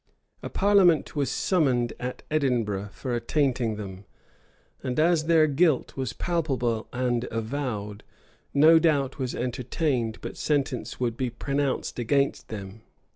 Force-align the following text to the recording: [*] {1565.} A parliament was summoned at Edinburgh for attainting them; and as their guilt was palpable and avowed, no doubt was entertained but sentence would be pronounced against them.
[*] 0.25 0.39
{1565.} 0.39 0.49
A 0.49 0.51
parliament 0.59 1.15
was 1.15 1.29
summoned 1.29 1.93
at 1.99 2.23
Edinburgh 2.31 2.89
for 2.91 3.13
attainting 3.13 3.75
them; 3.75 4.05
and 4.81 4.99
as 4.99 5.25
their 5.25 5.45
guilt 5.45 5.95
was 5.95 6.11
palpable 6.11 6.87
and 6.91 7.27
avowed, 7.29 8.03
no 8.51 8.79
doubt 8.79 9.19
was 9.19 9.35
entertained 9.35 10.17
but 10.21 10.37
sentence 10.37 10.99
would 10.99 11.15
be 11.15 11.29
pronounced 11.29 11.99
against 11.99 12.47
them. 12.47 12.81